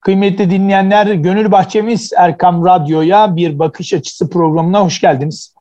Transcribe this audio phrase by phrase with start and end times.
[0.00, 5.54] Kıymetli dinleyenler, Gönül Bahçemiz Erkam Radyo'ya bir bakış açısı programına hoş geldiniz.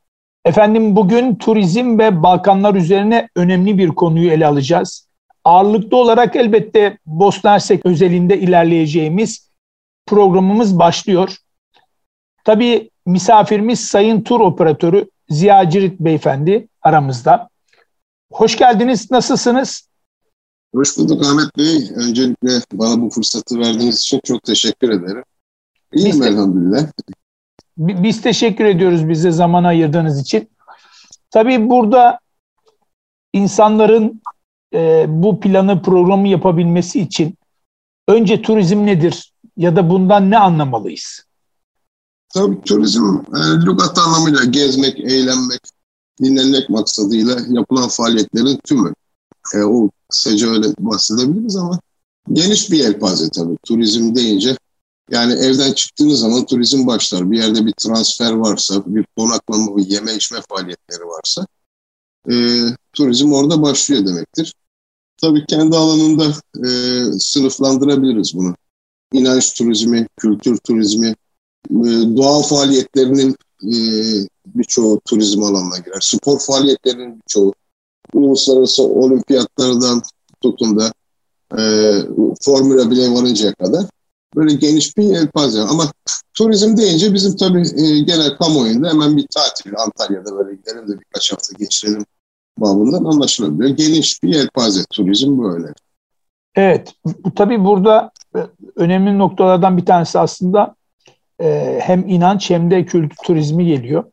[0.46, 5.08] Efendim bugün turizm ve Balkanlar üzerine önemli bir konuyu ele alacağız.
[5.44, 9.50] Ağırlıklı olarak elbette Bosna Hersek özelinde ilerleyeceğimiz
[10.06, 11.36] programımız başlıyor.
[12.44, 17.50] Tabii misafirimiz Sayın Tur Operatörü Ziya Cirit Beyefendi aramızda.
[18.32, 19.89] Hoş geldiniz, nasılsınız?
[20.76, 21.92] Hoş bulduk Ahmet Bey.
[21.96, 25.24] Öncelikle bana bu fırsatı verdiğiniz için çok teşekkür ederim.
[25.94, 26.88] İyiyim biz elhamdülillah.
[27.78, 30.50] Biz teşekkür ediyoruz bize zaman ayırdığınız için.
[31.32, 32.20] Tabii burada
[33.34, 34.22] insanların
[34.74, 37.38] e, bu planı, programı yapabilmesi için
[38.08, 41.26] önce turizm nedir ya da bundan ne anlamalıyız?
[42.34, 45.62] Tabii turizm e, lügat anlamıyla gezmek, eğlenmek,
[46.22, 48.94] dinlenmek maksadıyla yapılan faaliyetlerin tümü.
[49.56, 51.80] E, o kısaca öyle bahsedebiliriz ama
[52.34, 53.58] geniş bir yelpaze tabii.
[53.64, 54.58] Turizm deyince
[55.12, 57.32] yani evden çıktığınız zaman turizm başlar.
[57.32, 61.48] Bir yerde bir transfer varsa, bir konaklama, bir yeme içme faaliyetleri varsa
[62.32, 64.54] e, turizm orada başlıyor demektir.
[65.22, 66.34] Tabii kendi alanında
[66.68, 66.70] e,
[67.20, 68.56] sınıflandırabiliriz bunu.
[69.14, 71.08] İnanç turizmi, kültür turizmi,
[71.72, 71.88] e,
[72.18, 73.74] doğa faaliyetlerinin e,
[74.46, 76.00] birçoğu turizm alanına girer.
[76.02, 77.54] Spor faaliyetlerinin birçoğu
[78.14, 80.02] uluslararası olimpiyatlardan
[80.42, 80.92] tutun da
[81.58, 81.62] e,
[82.42, 83.86] Formula 1'e varıncaya kadar
[84.36, 85.62] böyle geniş bir yelpaze.
[85.62, 85.84] Ama
[86.34, 91.34] turizm deyince bizim tabii e, genel kamuoyunda hemen bir tatil Antalya'da böyle gidelim de birkaç
[91.34, 92.06] hafta geçirelim
[92.58, 93.70] babından anlaşılabiliyor.
[93.70, 95.68] Geniş bir yelpaze turizm böyle.
[96.56, 96.94] Evet,
[97.36, 98.40] tabii burada e,
[98.76, 100.76] önemli noktalardan bir tanesi aslında
[101.42, 104.04] e, hem inanç hem de kültür turizmi geliyor.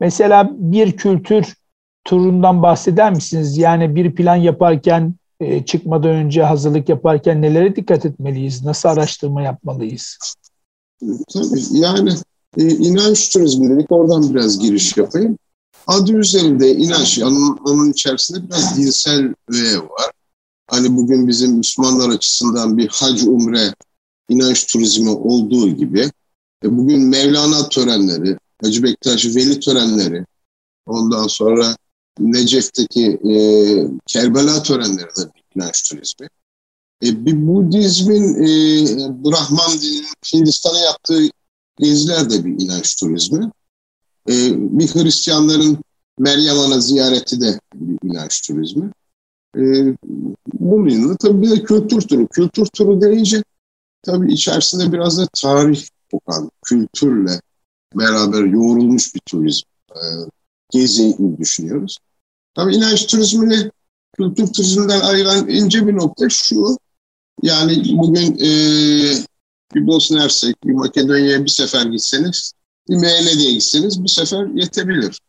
[0.00, 1.54] Mesela bir kültür
[2.04, 3.58] turundan bahseder misiniz?
[3.58, 8.64] Yani bir plan yaparken e, çıkmadan önce hazırlık yaparken nelere dikkat etmeliyiz?
[8.64, 10.18] Nasıl araştırma yapmalıyız?
[11.32, 12.12] Tabii yani
[12.56, 15.38] e, inanç turizmi dedik oradan biraz giriş yapayım.
[15.86, 20.10] Adı üzerinde inanç, onun, onun içerisinde biraz dinsel öğe var.
[20.66, 23.74] Hani bugün bizim Müslümanlar açısından bir hac umre
[24.28, 26.10] inanç turizmi olduğu gibi
[26.64, 30.24] e, bugün Mevlana törenleri, Hacı Bektaş Veli törenleri,
[30.86, 31.76] ondan sonra
[32.20, 33.34] Necef'teki e,
[34.06, 36.28] Kerbela törenleri de bir inanç turizmi.
[37.02, 38.48] E, bir Budizmin e,
[39.24, 41.22] Brahman dininin Hindistan'a yaptığı
[41.78, 43.50] geziler de bir inanç turizmi.
[44.28, 44.34] E,
[44.78, 45.78] bir Hristiyanların
[46.18, 48.90] Meryem Ana ziyareti de bir inanç turizmi.
[49.56, 49.62] E,
[50.52, 52.28] bunun yanında tabii bir de kültür turu.
[52.28, 53.42] Kültür turu deyince
[54.02, 57.40] tabii içerisinde biraz da tarih kokan, kültürle
[57.94, 59.66] beraber yoğrulmuş bir turizm.
[59.90, 60.00] E,
[60.70, 61.98] gezi düşünüyoruz.
[62.60, 63.70] Tabii inanç turizmini
[64.16, 66.78] kültür turizminden ayıran ince bir nokta şu.
[67.42, 68.50] Yani bugün e,
[69.74, 72.52] bir Bosna Hersek, bir Makedonya'ya bir sefer gitseniz,
[72.88, 75.20] bir Meyle'ye gitseniz bir sefer yetebilir.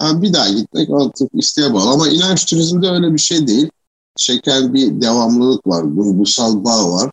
[0.00, 1.90] Yani bir daha gitmek artık isteğe bağlı.
[1.90, 3.70] Ama inanç turizmde öyle bir şey değil.
[4.16, 7.10] Çeken bir devamlılık var, duygusal bağ var.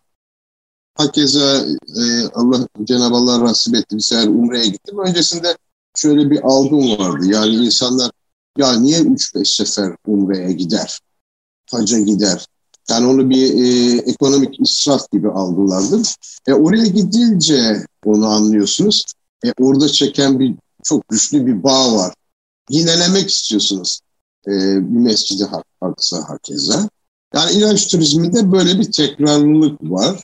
[0.96, 4.98] Hakeza e, Allah Cenab-ı Allah nasip etti bir sefer Umre'ye gittim.
[4.98, 5.56] Öncesinde
[5.96, 7.26] şöyle bir algım vardı.
[7.26, 8.10] Yani insanlar
[8.58, 11.00] ya niye 3-5 sefer Umre'ye gider?
[11.70, 12.46] Hacca gider.
[12.90, 16.02] Yani onu bir e, ekonomik israf gibi algılardım.
[16.46, 19.04] E, oraya gidince onu anlıyorsunuz.
[19.44, 22.14] E, orada çeken bir çok güçlü bir bağ var.
[22.70, 24.00] Yinelemek istiyorsunuz
[24.46, 25.44] e, bir mescidi
[25.80, 26.88] haksa hakeza.
[27.34, 30.22] Yani inanç turizminde böyle bir tekrarlılık var.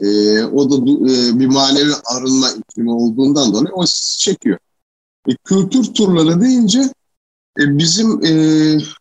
[0.00, 3.84] E, o da e, bir manevi arınma iklimi olduğundan dolayı o
[4.18, 4.58] çekiyor.
[5.28, 6.90] E, kültür turları deyince
[7.56, 8.32] bizim e,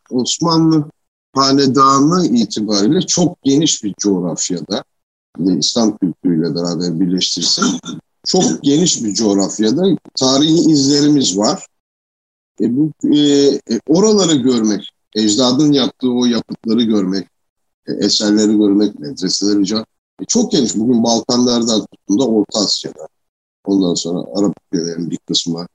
[0.09, 0.89] Osmanlı
[1.33, 4.83] hanedanı itibariyle çok geniş bir coğrafyada,
[5.39, 7.65] e, İslam kültürüyle beraber birleştirsek,
[8.25, 9.83] çok geniş bir coğrafyada
[10.15, 11.67] tarihi izlerimiz var.
[12.61, 17.27] E, bu e, e, oraları görmek, ecdadın yaptığı o yapıtları görmek,
[17.87, 19.79] e, eserleri görmek, medreseleri
[20.21, 20.75] e, çok geniş.
[20.75, 23.07] Bugün Balkanlardan tutun da Orta Asya'da.
[23.65, 25.67] Ondan sonra Arap ülkelerin bir kısmı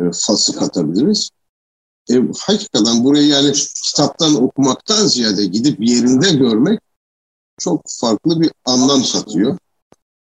[0.00, 1.30] e, Fas'ı katabiliriz.
[2.10, 3.52] E, hakikaten burayı yani
[3.84, 6.80] kitaptan okumaktan ziyade gidip yerinde görmek
[7.58, 9.58] çok farklı bir anlam satıyor.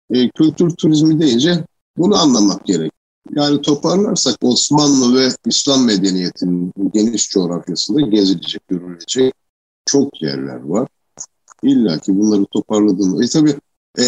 [0.10, 1.66] E, kültür turizmi deyince
[1.98, 2.92] bunu anlamak gerek.
[3.36, 9.34] Yani toparlarsak Osmanlı ve İslam medeniyetinin geniş coğrafyasında gezilecek, görülecek
[9.86, 10.88] çok yerler var.
[11.64, 13.24] İlla ki bunları toparladığında.
[13.24, 13.56] E tabii
[14.00, 14.06] e,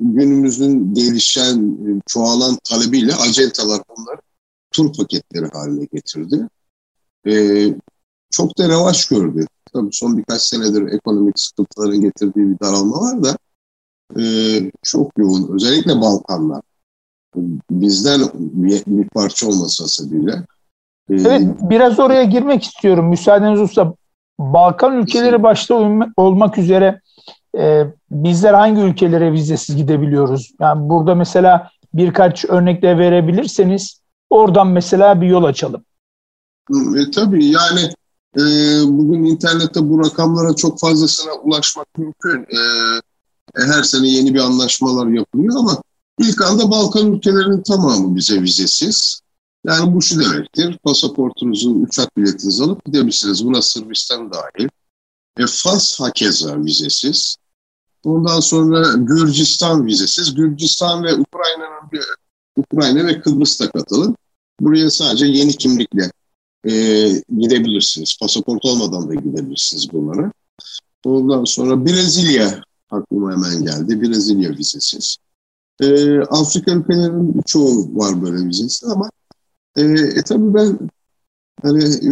[0.00, 4.20] günümüzün gelişen, çoğalan talebiyle acentalar bunlar
[4.70, 6.48] tur paketleri haline getirdi.
[7.26, 7.66] E,
[8.30, 9.46] çok da revaç gördü.
[9.72, 13.36] Tabii son birkaç senedir ekonomik sıkıntıların getirdiği bir daralma var da
[14.20, 14.24] e,
[14.82, 15.54] çok yoğun.
[15.54, 16.62] Özellikle Balkanlar.
[17.70, 20.32] Bizden bir, bir parça olmasa bile.
[21.10, 23.08] E, evet biraz oraya girmek istiyorum.
[23.08, 23.94] Müsaadeniz olursa
[24.38, 25.74] Balkan ülkeleri başta
[26.16, 27.00] olmak üzere
[27.58, 30.52] e, bizler hangi ülkelere vizesiz gidebiliyoruz?
[30.60, 34.00] Yani burada mesela birkaç örnekle verebilirseniz
[34.30, 35.84] oradan mesela bir yol açalım.
[36.96, 37.80] E, tabii yani
[38.36, 38.42] e,
[38.86, 42.46] bugün internette bu rakamlara çok fazlasına ulaşmak mümkün.
[42.50, 42.58] E,
[43.56, 45.82] e, her sene yeni bir anlaşmalar yapılıyor ama
[46.18, 49.20] ilk anda Balkan ülkelerinin tamamı bize vizesiz.
[49.64, 53.46] Yani bu şu demektir, pasaportunuzu, uçak biletinizi alıp gidebilirsiniz.
[53.46, 54.68] Buna Sırbistan dahil.
[55.38, 57.36] E, Fas hakeza vizesiz.
[58.04, 60.34] Ondan sonra Gürcistan vizesiz.
[60.34, 62.04] Gürcistan ve Ukrayna'nın
[62.56, 64.16] Ukrayna ve Kıbrıs da katılın.
[64.60, 66.10] Buraya sadece yeni kimlikle
[66.64, 66.72] e,
[67.38, 68.16] gidebilirsiniz.
[68.20, 70.32] Pasaport olmadan da gidebilirsiniz bunlara.
[71.04, 74.02] Ondan sonra Brezilya aklıma hemen geldi.
[74.02, 75.16] Brezilya vizesiz.
[75.80, 79.10] E, Afrika ülkelerinin çoğu var böyle vizesiz ama
[79.76, 80.78] e, e tabii ben
[81.62, 82.10] hani e,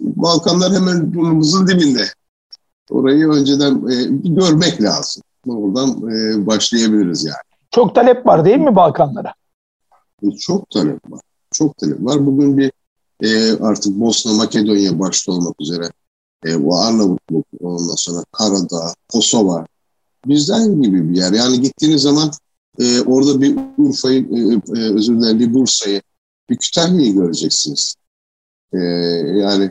[0.00, 2.04] Balkanlar hemen burnumuzun dibinde.
[2.90, 5.22] Orayı önceden e, bir görmek lazım.
[5.46, 7.36] Oradan e, başlayabiliriz yani.
[7.70, 9.34] Çok talep var değil mi Balkanlara?
[10.22, 11.20] E, çok talep var.
[11.52, 12.26] Çok talep var.
[12.26, 12.72] Bugün bir
[13.22, 15.90] e, artık Bosna, Makedonya başta olmak üzere
[16.46, 19.66] e, bu Arnavutluk, ondan sonra Karadağ, Kosova
[20.26, 21.32] bizden gibi bir yer.
[21.32, 22.30] Yani gittiğiniz zaman
[22.78, 26.02] e, orada bir Urfa'yı, e, e, özür dilerim bir Bursa'yı,
[26.50, 27.94] bir Kütahya'yı göreceksiniz.
[28.72, 29.70] E, yani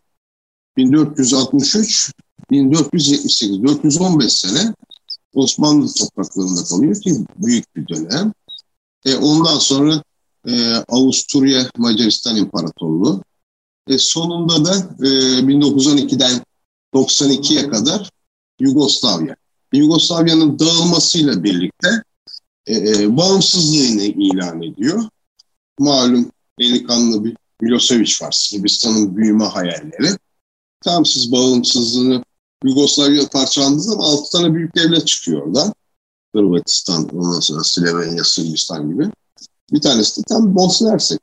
[0.77, 2.11] 1463
[2.51, 4.73] 1478 415 sene
[5.33, 8.33] Osmanlı topraklarında kalıyor ki büyük bir dönem.
[9.05, 10.03] E, ondan sonra
[10.47, 13.23] e, Avusturya Macaristan İmparatorluğu.
[13.87, 15.07] E, sonunda da e,
[15.39, 16.41] 1912'den
[16.93, 18.09] 92'ye kadar
[18.59, 19.35] Yugoslavya.
[19.75, 22.03] Yugoslavya'nın dağılmasıyla birlikte
[22.65, 25.03] e, e, bağımsızlığını ilan ediyor.
[25.79, 28.31] Malum delikanlı bir Milosevic var.
[28.31, 30.17] Sırbistan'ın büyüme hayalleri.
[30.83, 32.23] Tam siz bağımsızlığını
[32.63, 35.73] Yugoslavya parçalandığı zaman altı tane büyük devlet çıkıyor oradan.
[36.35, 39.09] Hırvatistan, ondan sonra Slovenya, Sırbistan gibi.
[39.73, 41.19] Bir tanesi de tam Bosna Hersek.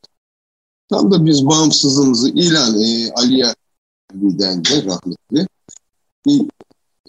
[0.90, 3.54] Tam da biz bağımsızlığımızı ilan e, Aliye
[4.14, 5.46] Vidence rahmetli.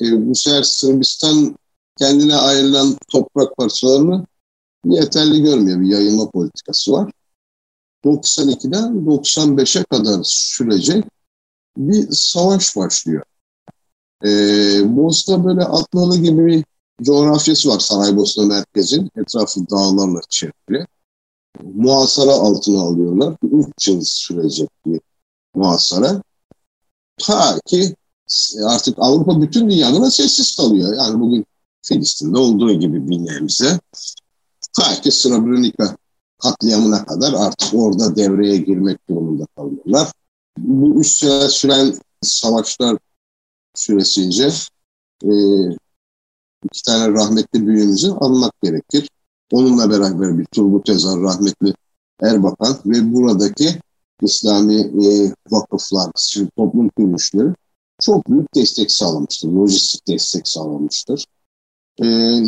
[0.02, 1.56] E, bu sefer Sırbistan
[1.98, 4.26] kendine ayrılan toprak parçalarını
[4.86, 5.82] yeterli görmüyor.
[5.82, 7.12] Bir yayılma politikası var.
[8.06, 11.06] 92'den 95'e kadar sürecek
[11.78, 13.24] bir savaş başlıyor.
[14.26, 16.64] Ee, Bosna böyle Atlalı gibi bir
[17.02, 19.10] coğrafyası var Saraybosna merkezin.
[19.16, 20.88] Etrafı dağlarla çevrili.
[21.64, 23.36] Muhasara altına alıyorlar.
[23.78, 25.02] 3 yıl sürecek bir
[25.56, 26.22] muhasara.
[27.18, 27.96] Ta ki
[28.66, 30.96] artık Avrupa bütün dünyada sessiz kalıyor.
[30.98, 31.46] Yani bugün
[31.82, 33.80] Filistin'de olduğu gibi nebze.
[34.78, 35.98] Ta ki Srebrenica
[36.38, 40.12] katliamına kadar artık orada devreye girmek durumunda kalıyorlar.
[40.58, 42.98] Bu üç sene süren savaşlar
[43.76, 44.52] süresince
[45.24, 45.32] e,
[46.64, 49.10] iki tane rahmetli büyüğümüzü anmak gerekir.
[49.52, 51.74] Onunla beraber bir Turgut Özal rahmetli
[52.22, 53.80] Erbakan ve buradaki
[54.22, 56.12] İslami e, vakıflar,
[56.58, 57.56] toplum kuruluşları
[58.06, 59.50] çok büyük destek sağlamıştır.
[59.50, 61.26] Lojistik destek sağlamıştır.
[61.98, 62.06] E,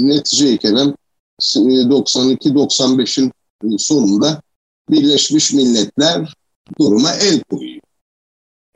[0.08, 0.96] netice kelam
[1.42, 3.32] 92-95'in
[3.78, 4.42] sonunda
[4.90, 6.34] Birleşmiş Milletler
[6.80, 7.82] duruma el koyuyor.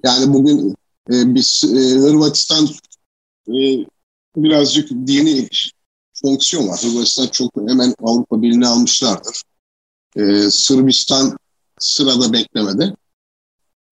[0.03, 0.75] Yani bugün
[1.12, 2.69] e, biz e, Hırvatistan
[3.48, 3.86] e,
[4.36, 5.50] birazcık dini
[6.21, 6.79] fonksiyon var.
[6.83, 9.43] Hırvatistan çok hemen Avrupa Birliği'ni almışlardır.
[10.15, 11.38] Ee, Sırbistan
[11.79, 12.95] sırada beklemede.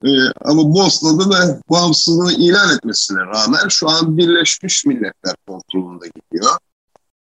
[0.05, 0.09] Ee,
[0.45, 6.57] ama Bosna'da da bağımsızlığını ilan etmesine rağmen şu an Birleşmiş Milletler kontrolünde gidiyor.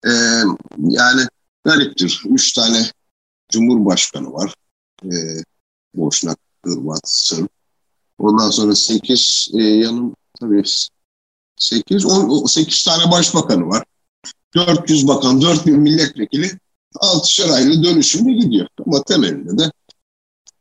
[0.05, 0.10] Ee,
[0.77, 1.27] yani
[1.65, 2.24] gariptir.
[2.29, 2.91] Üç tane
[3.50, 4.53] Cumhurbaşkanı var.
[5.05, 5.43] Ee,
[5.96, 7.50] Boşnak, Hırvat, Sırp.
[8.17, 10.63] Ondan sonra sekiz e, yanım tabii
[11.58, 13.84] sekiz, on, sekiz tane başbakanı var.
[14.55, 16.51] 400 bakan, 4000 milletvekili
[16.96, 18.67] altışar aylı dönüşümle gidiyor.
[18.86, 19.72] Ama temelinde de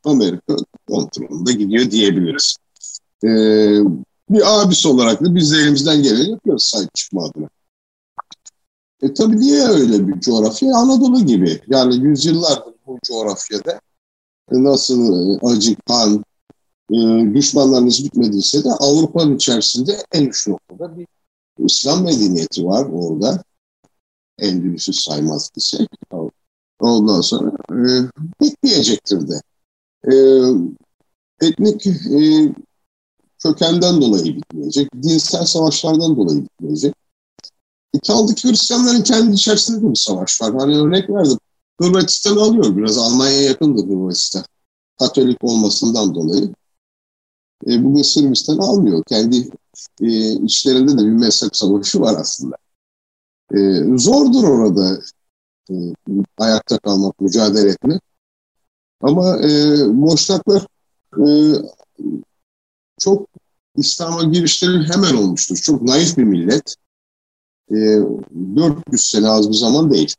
[0.03, 0.55] Amerika
[0.87, 2.57] kontrolünde gidiyor diyebiliriz.
[3.23, 3.79] Ee,
[4.29, 7.49] bir abisi olarak da biz de elimizden geleni yapıyoruz sahip çıkma adına.
[9.01, 10.75] E tabii niye öyle bir coğrafya?
[10.75, 11.61] Anadolu gibi.
[11.67, 13.81] Yani yüzyıllardır bu coğrafyada
[14.51, 16.25] nasıl e, acı, kan,
[16.91, 16.95] e,
[17.33, 21.07] düşmanlarınız bitmediyse de Avrupa'nın içerisinde en uç noktada bir
[21.57, 23.43] İslam medeniyeti var orada.
[24.39, 25.89] Endülüs'ü saymaz isek.
[26.79, 27.85] Ondan sonra e,
[28.41, 29.41] bitmeyecektir de.
[30.11, 30.13] E,
[31.41, 32.19] etnik e,
[33.39, 34.89] kökenden dolayı bitmeyecek.
[35.03, 36.95] Dinsel savaşlardan dolayı bitmeyecek.
[37.93, 40.53] E, kaldı ki Hristiyanların kendi içerisinde de bir savaş var.
[40.57, 41.37] Hani örnek verdim.
[41.81, 42.97] Hırvatistan alıyor biraz.
[42.97, 44.43] Almanya'ya yakındır Hırvatistan.
[44.99, 46.53] Katolik olmasından dolayı.
[47.67, 49.03] E, bugün Sırbistan almıyor.
[49.07, 49.49] Kendi
[50.01, 52.55] e, içlerinde de bir mezhep savaşı var aslında.
[53.53, 53.57] E,
[53.97, 55.01] zordur orada
[55.69, 55.73] e,
[56.37, 58.01] ayakta kalmak, mücadele etmek.
[59.03, 59.49] Ama e,
[60.01, 60.67] Boşnaklar
[61.17, 61.27] e,
[62.99, 63.27] çok
[63.75, 65.57] İslam'a girişleri hemen olmuştur.
[65.57, 66.75] Çok naif bir millet.
[67.71, 67.75] E,
[68.55, 70.15] 400 sene az bir zaman değil.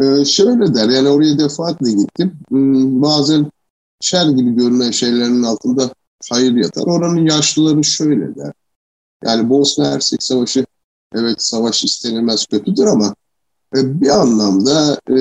[0.00, 2.38] E, şöyle der, yani oraya defaatle gittim.
[2.48, 3.50] Hmm, bazen
[4.00, 5.90] şer gibi görünen şeylerin altında
[6.30, 6.82] hayır yatar.
[6.86, 8.52] Oranın yaşlıları şöyle der.
[9.24, 10.66] Yani Bosna Hersek Savaşı
[11.14, 13.14] evet savaş istenilmez kötüdür ama
[13.76, 15.16] e, bir anlamda e,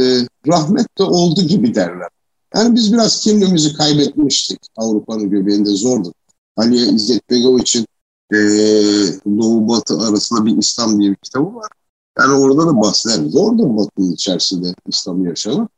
[0.48, 2.10] rahmet de oldu gibi derler.
[2.56, 4.60] Yani biz biraz kimliğimizi kaybetmiştik.
[4.78, 6.14] Avrupa'nın göbeğinde zordu.
[6.58, 7.86] Aliye İzzet Begoviç'in
[8.34, 8.38] e,
[9.26, 11.70] Doğu Batı arasında bir İslam diye bir kitabı var.
[12.20, 13.30] Yani orada da bahseder.
[13.30, 15.72] Zordur Batı'nın içerisinde İslam'ı yaşamak.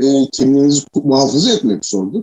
[0.00, 2.22] E, kimliğinizi muhafaza etmek zordur.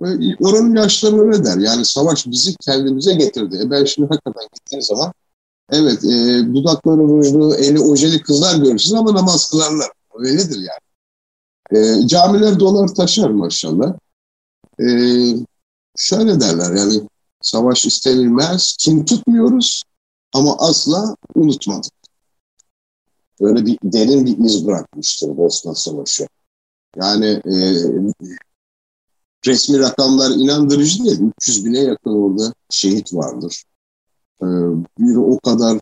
[0.00, 1.56] E, oranın yaşları öyle der.
[1.56, 3.60] Yani savaş bizi kendimize getirdi.
[3.64, 5.12] E ben şimdi hakikaten gittiğim zaman
[5.70, 9.90] evet e, dudakları rujlu, eli ojeli kızlar görürsünüz ama namaz kılarlar.
[10.14, 10.85] Öyledir yani.
[11.72, 13.94] E, camiler dolar taşar maşallah.
[14.80, 14.86] E,
[15.96, 17.08] şöyle derler yani
[17.42, 19.82] savaş istenilmez, kim tutmuyoruz
[20.32, 21.92] ama asla unutmadık.
[23.40, 26.28] Böyle bir derin bir iz bırakmıştır Bosna Savaşı.
[26.96, 27.56] Yani e,
[29.46, 31.20] resmi rakamlar inandırıcı değil.
[31.38, 33.64] 300 bine yakın orada şehit vardır.
[34.42, 34.46] E,
[34.98, 35.80] bir o kadar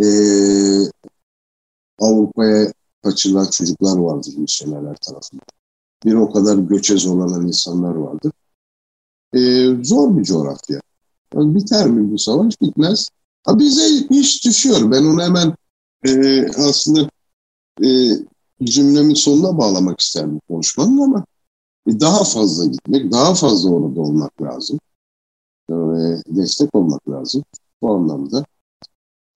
[0.00, 0.06] e,
[1.98, 2.72] Avrupa'ya
[3.02, 5.46] kaçırılan çocuklar vardır misyonerler tarafından.
[6.04, 8.32] Bir o kadar göçe zorlanan insanlar vardır.
[9.34, 10.80] Ee, zor bir coğrafya.
[11.34, 12.60] Yani biter mi bu savaş?
[12.60, 13.08] Bitmez.
[13.44, 14.90] Ha bize iş düşüyor.
[14.90, 15.54] Ben onu hemen
[16.06, 17.08] e, aslında
[17.84, 17.88] e,
[18.64, 21.24] cümlemin sonuna bağlamak isterim konuşmanın ama
[21.86, 24.80] e, daha fazla gitmek, daha fazla orada olmak lazım.
[25.70, 25.74] E,
[26.26, 27.44] destek olmak lazım.
[27.82, 28.44] Bu anlamda.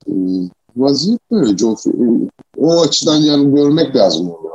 [0.06, 0.12] E,
[0.76, 1.56] vaziyet böyle.
[1.56, 1.94] Joffrey,
[2.58, 4.46] o açıdan yani görmek lazım onu.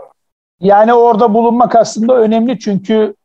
[0.62, 3.16] Yani orada bulunmak aslında önemli çünkü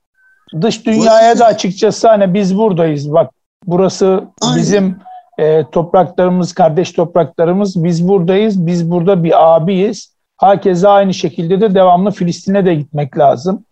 [0.60, 3.30] dış dünyaya da açıkçası hani biz buradayız bak
[3.66, 4.56] burası Aynen.
[4.56, 4.96] bizim
[5.38, 10.16] e, topraklarımız, kardeş topraklarımız biz buradayız, biz burada bir abiyiz.
[10.36, 13.64] Herkese aynı şekilde de devamlı Filistin'e de gitmek lazım.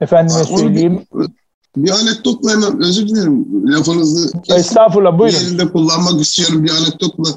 [0.00, 1.02] Efendime söyleyeyim.
[1.14, 1.28] Bir,
[1.76, 4.32] bir anekdotla hemen özür dilerim lafınızı.
[4.56, 5.38] Estağfurullah buyurun.
[5.38, 7.30] Yerinde kullanmak istiyorum bir anekdotla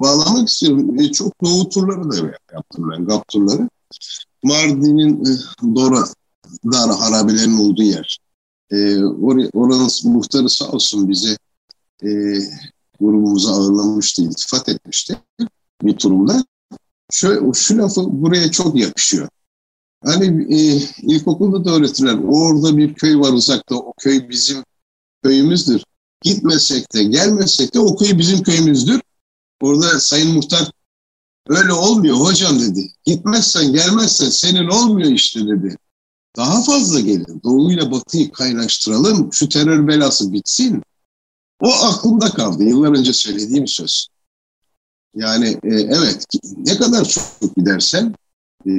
[0.00, 1.00] bağlamak istiyorum.
[1.00, 2.16] E, çok doğu turları da
[2.52, 3.68] yaptım ben, GAP turları.
[4.42, 5.30] Mardin'in e,
[5.74, 6.04] Dora
[6.72, 8.18] Dar harabelerinin olduğu yer.
[8.70, 11.36] E, or oranın muhtarı sağ olsun bizi
[12.02, 12.08] e,
[13.00, 15.16] grubumuza ağırlamıştı, iltifat etmişti
[15.82, 16.44] bir turumda.
[17.10, 19.28] Şöyle, şu lafı buraya çok yakışıyor.
[20.04, 22.18] Hani e, ilkokulda da öğretirler.
[22.28, 23.74] Orada bir köy var uzakta.
[23.74, 24.64] O köy bizim
[25.22, 25.84] köyümüzdür.
[26.22, 29.00] Gitmesek de gelmesek de o köy bizim köyümüzdür.
[29.62, 30.70] Orada Sayın Muhtar
[31.48, 32.92] öyle olmuyor hocam dedi.
[33.04, 35.76] Gitmezsen gelmezsen senin olmuyor işte dedi.
[36.36, 37.40] Daha fazla gelin.
[37.44, 39.32] Doğu ile Batı'yı kaynaştıralım.
[39.32, 40.82] Şu terör belası bitsin.
[41.60, 42.62] O aklımda kaldı.
[42.62, 44.08] Yıllar önce söylediğim söz.
[45.14, 46.26] Yani e, evet
[46.56, 48.14] ne kadar çok gidersen
[48.66, 48.72] e,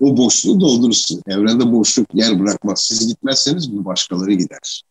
[0.00, 1.22] o boşluğu doldurursun.
[1.26, 2.80] Evrende boşluk yer bırakmaz.
[2.80, 4.82] Siz gitmezseniz bu başkaları gider.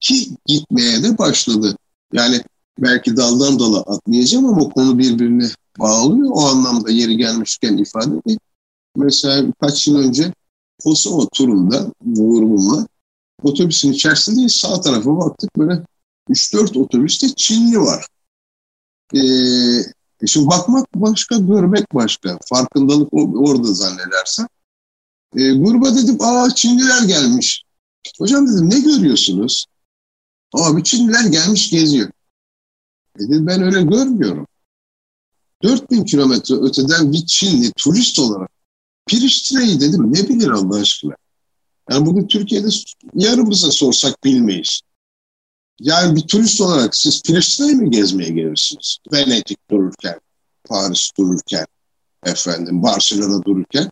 [0.00, 1.76] Ki gitmeye de başladı.
[2.12, 2.42] Yani
[2.80, 5.46] belki daldan dala atlayacağım ama konu birbirini
[5.78, 6.30] bağlıyor.
[6.32, 8.40] O anlamda yeri gelmişken ifade edeyim.
[8.96, 10.32] Mesela kaç yıl önce
[10.84, 12.86] Kosova turunda grubumla
[13.42, 14.52] otobüsün içerisindeyiz.
[14.52, 15.82] Sağ tarafa baktık böyle
[16.30, 18.06] 3-4 otobüste Çinli var.
[19.14, 22.38] Ee, şimdi bakmak başka, görmek başka.
[22.44, 24.46] Farkındalık orada zannedersen.
[25.36, 27.64] Ee, gruba dedim, aa Çinliler gelmiş.
[28.18, 29.66] Hocam dedim, ne görüyorsunuz?
[30.52, 32.10] Abi Çinliler gelmiş geziyor.
[33.18, 34.46] Dedim, ben öyle görmüyorum.
[35.62, 38.50] 4000 kilometre öteden bir Çinli turist olarak
[39.06, 41.14] Priştine'yi dedim ne bilir Allah aşkına.
[41.90, 42.68] Yani bugün Türkiye'de
[43.14, 44.80] yarımıza sorsak bilmeyiz.
[45.80, 48.98] Yani bir turist olarak siz Priştine'yi mi gezmeye gelirsiniz?
[49.12, 50.20] Venedik dururken,
[50.64, 51.66] Paris dururken,
[52.24, 53.90] efendim Barcelona dururken.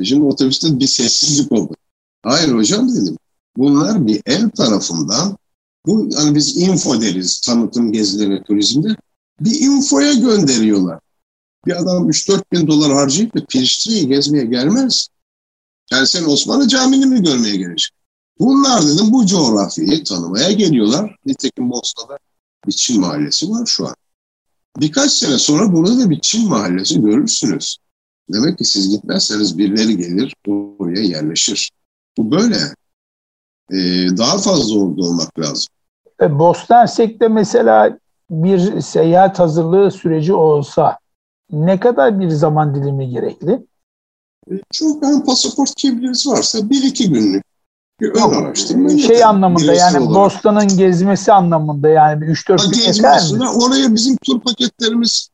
[0.00, 1.74] E şimdi otobüste bir sessizlik oldu.
[2.22, 3.16] Hayır hocam dedim.
[3.56, 5.36] Bunlar bir ev tarafından
[5.86, 8.96] bu hani biz info deriz tanıtım gezilerine turizmde.
[9.40, 11.00] Bir infoya gönderiyorlar.
[11.66, 15.08] Bir adam 3-4 bin dolar harcayıp da Priştine'yi gezmeye gelmez.
[15.92, 17.90] Yani sen Osmanlı Camii'ni mi görmeye gelecek?
[18.38, 21.16] Bunlar dedim bu coğrafyayı tanımaya geliyorlar.
[21.26, 22.18] Nitekim Bosna'da
[22.66, 23.94] bir Çin mahallesi var şu an.
[24.80, 27.76] Birkaç sene sonra burada da bir Çin mahallesi görürsünüz.
[28.32, 31.70] Demek ki siz gitmezseniz birileri gelir oraya yerleşir.
[32.16, 32.74] Bu böyle.
[33.72, 33.76] Ee,
[34.16, 35.66] daha fazla orada olmak lazım.
[36.20, 37.98] E, Bosna Hersek'te mesela
[38.30, 40.98] bir seyahat hazırlığı süreci olsa
[41.50, 43.66] ne kadar bir zaman dilimi gerekli?
[44.50, 47.44] E, çok yani pasaport kimliğiniz varsa bir iki günlük
[48.00, 48.88] bir ön araştırma.
[48.98, 50.14] Şey anlamında yani olarak.
[50.14, 53.48] Boston'ın gezmesi anlamında yani 3-4 gün yeter mi?
[53.48, 55.28] Oraya bizim tur paketlerimiz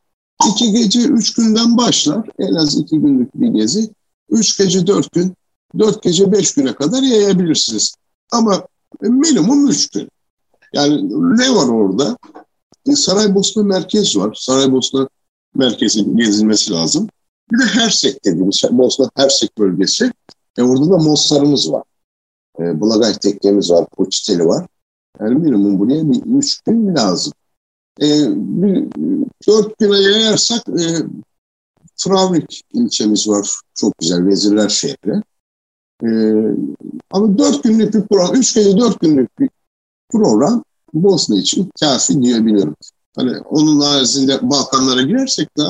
[0.48, 2.26] iki gece üç günden başlar.
[2.38, 3.90] En az iki günlük bir gezi.
[4.30, 5.34] Üç gece dört gün,
[5.78, 7.94] dört gece beş güne kadar yayabilirsiniz.
[8.32, 8.66] Ama
[9.00, 10.08] minimum üç gün.
[10.72, 11.08] Yani
[11.38, 12.16] ne var orada?
[12.86, 14.34] E, Saraybosna merkez var.
[14.40, 15.08] Saraybosna
[15.54, 17.08] merkezin gezilmesi lazım.
[17.52, 20.12] Bir de Hersek dediğimiz şey, Bosna Hersek bölgesi.
[20.58, 21.82] E orada da Mostar'ımız var.
[22.60, 24.66] E, Blagaj tekkemiz var, Poçiteli var.
[25.20, 27.32] Yani minimum buraya bir üç gün lazım.
[28.00, 28.86] E, bir,
[29.48, 30.86] dört güne yayarsak e,
[31.96, 33.60] Travnik ilçemiz var.
[33.74, 35.22] Çok güzel Vezirler şehri.
[36.02, 36.08] E,
[37.10, 39.48] ama dört günlük bir program, üç gece dört günlük bir
[40.12, 42.76] program Bosna için kafi diyebilirim.
[43.16, 45.62] Hani onun haricinde Balkanlara girersek de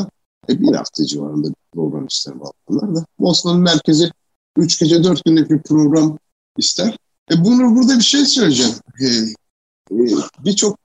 [0.48, 3.04] e, bir hafta civarında bir program ister Balkanlar da.
[3.18, 4.10] Bosna'nın merkezi
[4.56, 6.18] 3 gece 4 günlük bir program
[6.58, 6.96] ister.
[7.32, 8.74] E bunu burada bir şey söyleyeceğim.
[9.00, 10.78] E, e, Birçok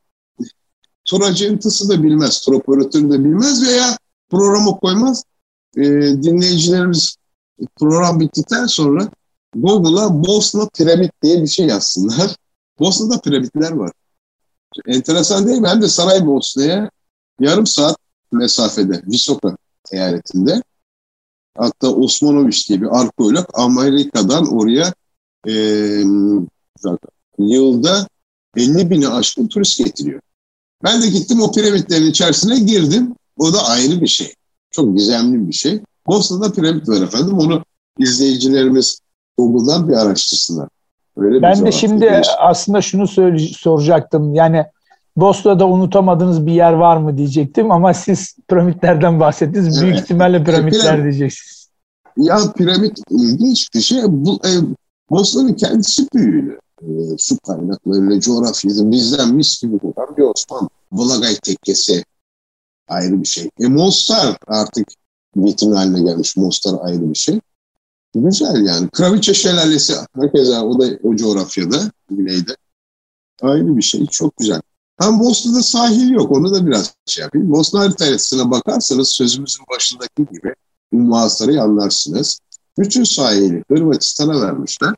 [1.05, 3.97] tur acentası da bilmez, tur operatörü de bilmez veya
[4.29, 5.23] programı koymaz.
[5.77, 5.83] E,
[6.23, 7.15] dinleyicilerimiz
[7.75, 9.09] program bittikten sonra
[9.55, 12.35] Google'a Bosna piramit diye bir şey yazsınlar.
[12.79, 13.91] Bosna'da piramitler var.
[14.87, 15.67] Enteresan değil mi?
[15.67, 16.89] Hem de Saraybosna'ya
[17.39, 17.97] yarım saat
[18.31, 19.57] mesafede Visoka
[19.91, 20.63] eyaletinde.
[21.57, 24.93] Hatta Osmanoviç diye bir arkeolog Amerika'dan oraya
[25.47, 25.53] e,
[27.39, 28.07] yılda
[28.55, 30.21] 50 bini aşkın turist getiriyor.
[30.83, 33.15] Ben de gittim o piramitlerin içerisine girdim.
[33.37, 34.33] O da ayrı bir şey.
[34.71, 35.81] Çok gizemli bir şey.
[36.07, 37.37] Bosna'da piramit var efendim.
[37.37, 37.63] Onu
[37.99, 38.99] izleyicilerimiz
[39.37, 40.69] Google'dan bir araştırsınlar.
[41.17, 43.07] Öyle ben de şimdi aslında şunu
[43.57, 44.33] soracaktım.
[44.33, 44.65] Yani
[45.15, 49.77] Bosna'da unutamadığınız bir yer var mı diyecektim ama siz piramitlerden bahsettiniz.
[49.77, 49.83] Evet.
[49.83, 51.69] Büyük ihtimalle piramitler piramit, diyeceksiniz.
[52.17, 54.01] Ya piramit ilginç bir şey.
[54.07, 54.51] Bu, e,
[55.09, 56.59] Bosna'nın kendisi büyülü.
[56.81, 60.69] E, su kaynaklarıyla, coğrafyası bizden mis gibi kokan bir Osmanlı.
[60.91, 62.03] Blagay tekkesi
[62.87, 63.49] ayrı bir şey.
[63.59, 64.87] E, Mostar artık
[65.35, 66.37] mitin haline gelmiş.
[66.37, 67.39] Mostar ayrı bir şey.
[68.15, 68.89] Güzel yani.
[68.89, 72.55] Kraviçe Şelalesi herkese o da o coğrafyada, güneyde.
[73.41, 74.05] Ayrı bir şey.
[74.05, 74.61] Çok güzel.
[74.99, 76.31] Hem Bosna'da sahil yok.
[76.31, 77.51] Onu da biraz şey yapayım.
[77.51, 80.55] Bosna haritasına bakarsanız sözümüzün başındaki gibi
[80.91, 82.39] muhasarayı anlarsınız.
[82.79, 84.93] Bütün sahili Hırvatistan'a vermişler.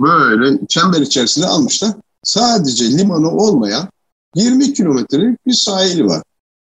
[0.00, 1.92] Böyle çember içerisinde almışlar.
[2.22, 3.88] Sadece limanı olmayan
[4.34, 6.22] 20 kilometrelik bir sahili var.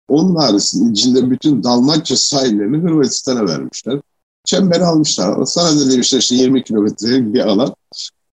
[0.08, 4.00] Onun haricinde bütün Dalmatça sahillerini Hırvatistan'a vermişler.
[4.46, 5.44] Çemberi almışlar.
[5.44, 7.74] Sana da demişler işte 20 kilometrelik bir alan.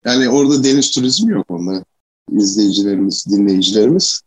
[0.04, 1.82] Yani orada deniz turizmi yok onlar
[2.32, 4.22] izleyicilerimiz, dinleyicilerimiz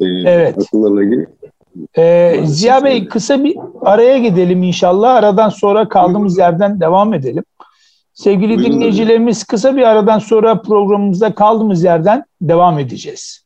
[0.00, 0.58] e, evet.
[0.58, 1.26] akıllarına.
[1.98, 5.14] Ee, Ziya Bey kısa bir araya gidelim inşallah.
[5.14, 7.44] Aradan sonra kaldığımız yerden devam edelim.
[8.14, 13.44] Sevgili Buyurun dinleyicilerimiz kısa bir aradan sonra programımızda kaldığımız yerden devam edeceğiz.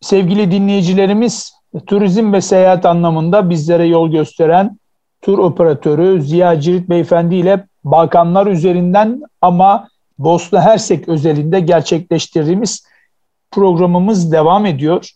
[0.00, 1.52] Sevgili dinleyicilerimiz
[1.86, 4.78] turizm ve seyahat anlamında bizlere yol gösteren
[5.24, 12.86] tur operatörü Ziya Cirit Beyefendi ile Balkanlar üzerinden ama Bosna Hersek özelinde gerçekleştirdiğimiz
[13.50, 15.10] programımız devam ediyor.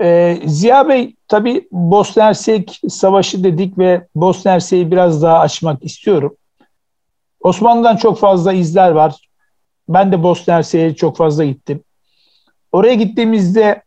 [0.00, 6.36] Ee, Ziya Bey tabii Bosna Hersek Savaşı dedik ve Bosna Hersek'i biraz daha açmak istiyorum.
[7.40, 9.28] Osmanlı'dan çok fazla izler var.
[9.88, 11.80] Ben de Bosna Hersek'e çok fazla gittim.
[12.72, 13.82] Oraya gittiğimizde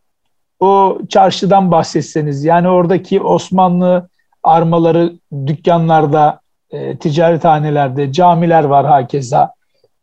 [0.60, 4.10] o çarşıdan bahsetseniz yani oradaki Osmanlı
[4.48, 9.54] armaları dükkanlarda, e, ticarethanelerde, camiler var hakeza.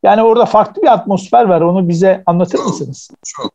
[0.02, 1.60] Yani orada farklı bir atmosfer var.
[1.60, 3.10] Onu bize anlatır çok, mısınız?
[3.24, 3.52] Çok.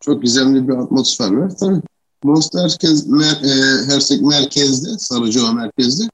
[0.00, 1.50] Çok gizemli bir atmosfer var.
[1.60, 1.80] Tabii
[2.24, 6.04] Monster Herkes, mer, e, Hersek merkezde, Sarıcıoğlu merkezde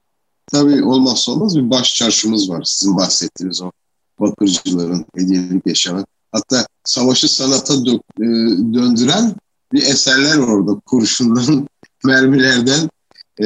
[0.47, 2.63] tabii olmazsa olmaz bir baş çarşımız var.
[2.63, 3.71] Sizin bahsettiğiniz o
[4.19, 6.05] bakırcıların hediyelik eşyalar.
[6.31, 8.27] Hatta savaşı sanata dö- e,
[8.73, 9.35] döndüren
[9.73, 10.79] bir eserler orada.
[10.85, 11.67] Kurşunların,
[12.03, 12.89] mermilerden
[13.41, 13.45] e,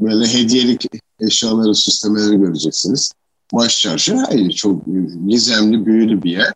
[0.00, 0.86] böyle hediyelik
[1.20, 3.12] eşyaları süslemeleri göreceksiniz.
[3.52, 4.82] Baş çarşı hayır, çok
[5.28, 6.52] gizemli, büyülü bir yer.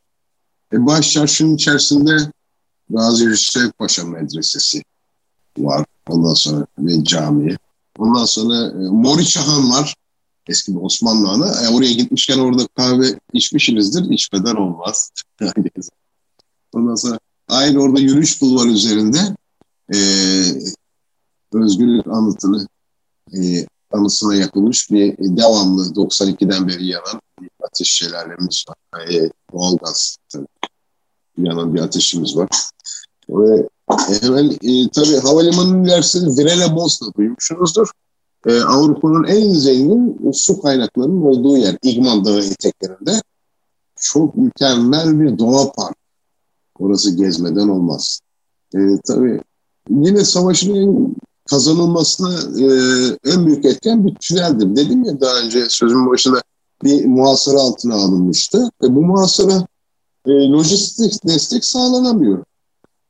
[0.72, 2.16] E, baş çarşının içerisinde
[2.90, 4.82] Gazi Hüseyin Paşa Medresesi
[5.58, 5.86] var.
[6.08, 7.56] Ondan sonra ve cami.
[7.98, 9.94] Ondan sonra e, Moriçahan var.
[10.46, 11.46] Eski bir Osmanlı anı.
[11.64, 14.10] E, oraya gitmişken orada kahve içmişsinizdir.
[14.10, 15.10] İçmeden olmaz.
[16.72, 17.18] Ondan sonra
[17.48, 19.18] aynı orada yürüyüş bulvarı üzerinde
[19.94, 19.98] e,
[21.52, 22.66] özgürlük anıtını
[23.36, 29.10] e, anısına yapılmış bir devamlı 92'den beri yanan bir ateş şelalemiz var.
[29.10, 30.16] E, doğalgaz
[31.38, 32.48] yanan bir ateşimiz var.
[33.30, 33.68] Ve
[34.22, 37.90] hemen e, tabii havalimanının ilerisinde Virele Bosna duymuşsunuzdur.
[38.46, 41.76] E, Avrupa'nın en zengin su kaynaklarının olduğu yer.
[41.82, 43.22] İgman Dağı eteklerinde.
[44.00, 45.96] Çok mükemmel bir doğa park.
[46.78, 48.20] Orası gezmeden olmaz.
[48.74, 49.40] E, tabii
[49.90, 51.16] yine savaşın en
[51.50, 52.66] kazanılmasına e,
[53.24, 54.76] en büyük etken bir tüneldir.
[54.76, 56.42] Dedim ya daha önce sözümün başında
[56.84, 58.70] bir muhasara altına alınmıştı.
[58.82, 59.66] Ve bu muhasara
[60.26, 62.44] e, lojistik destek sağlanamıyor.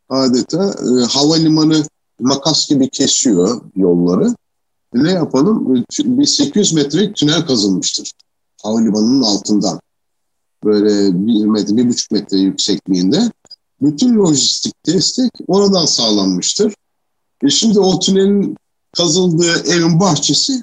[0.08, 1.82] Adeta e, havalimanı
[2.20, 4.34] makas gibi kesiyor yolları.
[4.94, 5.84] E, ne yapalım?
[5.98, 8.12] Bir 800 metrelik tünel kazılmıştır.
[8.62, 9.80] Havalimanının altından.
[10.64, 13.32] Böyle bir metre, bir buçuk metre yüksekliğinde.
[13.82, 16.74] Bütün lojistik destek oradan sağlanmıştır.
[17.44, 18.56] E şimdi o tünelin
[18.96, 20.62] kazıldığı evin bahçesi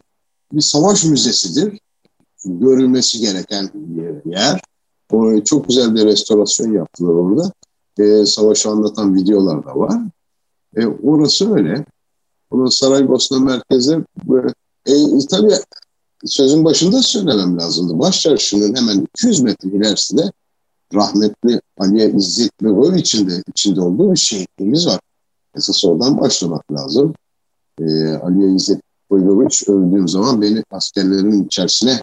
[0.53, 1.79] bir savaş müzesidir.
[2.45, 4.61] Görülmesi gereken bir yer.
[5.11, 7.51] O çok güzel bir restorasyon yaptılar orada.
[7.99, 10.01] E, savaşı anlatan videolar da var.
[10.75, 11.85] E, orası öyle.
[12.51, 14.47] Onun Saraybosna merkezi böyle,
[14.85, 14.93] e,
[15.29, 15.53] tabii
[16.25, 17.99] sözün başında söylemem lazımdı.
[17.99, 20.31] Başçarşının hemen 200 metre ilerisinde
[20.93, 24.99] rahmetli Ali İzzet Begoy içinde, içinde olduğu bir şehitliğimiz var.
[25.57, 27.13] Esas oradan başlamak lazım.
[27.79, 32.01] Ee, Ali İzzet Begoviç öldüğüm zaman beni askerlerin içerisine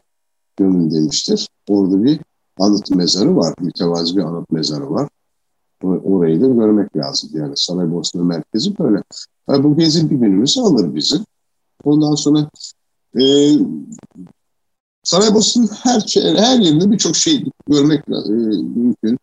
[0.56, 1.48] gömün demiştir.
[1.68, 2.20] Orada bir
[2.58, 3.54] anıt mezarı var.
[3.60, 5.08] Mütevazi bir anıt mezarı var.
[5.82, 7.30] Orayı da görmek lazım.
[7.32, 9.02] Yani Saraybosna merkezi böyle.
[9.48, 11.24] Yani bu gezi bir günümüzü alır bizim.
[11.84, 12.50] Ondan sonra
[13.20, 13.24] e,
[15.02, 18.12] Saraybosna'nın her, şey, her yerinde birçok şey görmek e,
[18.76, 19.18] mümkün.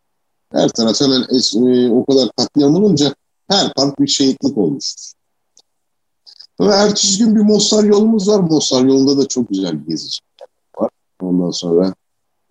[0.51, 3.15] Her taraf hemen es, e, o kadar katliam olunca
[3.49, 5.11] her park bir şehitlik olmuştur.
[6.61, 8.39] Ve ertesi gün bir Mostar yolumuz var.
[8.39, 10.09] Mostar yolunda da çok güzel bir gezi
[10.79, 10.89] var.
[11.21, 11.93] Ondan sonra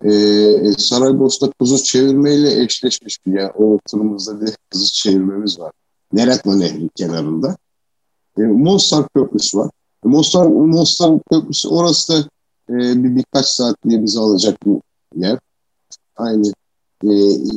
[0.03, 3.51] e, e, Saraybosna kuzu çevirmeyle eşleşmiş bir yer.
[3.57, 5.71] O turumuzda bir kuzu çevirmemiz var.
[6.13, 7.57] Neretma Nehri kenarında.
[8.37, 9.69] E, Mostar Köprüsü var.
[10.05, 12.29] E, Mostar, Mostar Köprüsü orası da
[12.69, 14.81] e, bir birkaç saat diye bizi alacak bir
[15.15, 15.39] yer.
[16.15, 16.51] Aynı
[17.03, 17.07] e,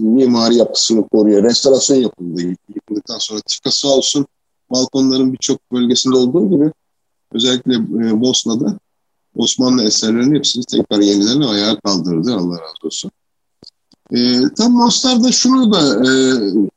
[0.01, 1.43] mimari yapısını koruyor.
[1.45, 2.43] Restorasyon yapıldı.
[2.75, 4.27] Yıkıldıktan sonra tika sağ olsun
[4.71, 6.73] balkonların birçok bölgesinde olduğu gibi
[7.33, 8.79] özellikle e, Bosna'da
[9.37, 12.35] Osmanlı eserlerinin hepsini tekrar yeniden ayağa kaldırdı.
[12.35, 13.11] Allah razı olsun.
[14.13, 16.11] E, tam Mostar'da şunu da e,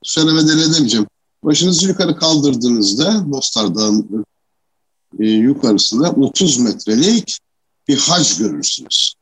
[0.04, 1.08] söylemeden edemeyeceğim.
[1.44, 4.26] Başınızı yukarı kaldırdığınızda Mostar Dağı'nın
[5.20, 7.40] e, yukarısında 30 metrelik
[7.88, 9.15] bir hac görürsünüz.